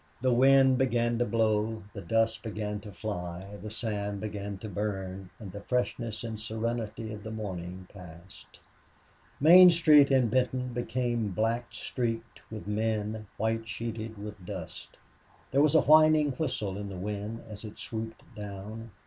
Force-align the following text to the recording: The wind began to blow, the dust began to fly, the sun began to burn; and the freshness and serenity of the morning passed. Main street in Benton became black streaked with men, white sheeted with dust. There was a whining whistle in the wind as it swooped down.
The 0.19 0.33
wind 0.33 0.79
began 0.79 1.19
to 1.19 1.25
blow, 1.25 1.83
the 1.93 2.01
dust 2.01 2.41
began 2.41 2.79
to 2.79 2.91
fly, 2.91 3.57
the 3.61 3.69
sun 3.69 4.19
began 4.19 4.57
to 4.57 4.67
burn; 4.67 5.29
and 5.37 5.51
the 5.51 5.61
freshness 5.61 6.23
and 6.23 6.39
serenity 6.39 7.13
of 7.13 7.21
the 7.21 7.29
morning 7.29 7.87
passed. 7.93 8.59
Main 9.39 9.69
street 9.69 10.09
in 10.09 10.29
Benton 10.29 10.69
became 10.73 11.29
black 11.29 11.67
streaked 11.69 12.41
with 12.49 12.65
men, 12.65 13.27
white 13.37 13.67
sheeted 13.69 14.17
with 14.17 14.43
dust. 14.43 14.97
There 15.51 15.61
was 15.61 15.75
a 15.75 15.81
whining 15.81 16.31
whistle 16.31 16.79
in 16.79 16.89
the 16.89 16.97
wind 16.97 17.43
as 17.47 17.63
it 17.63 17.77
swooped 17.77 18.23
down. 18.33 18.89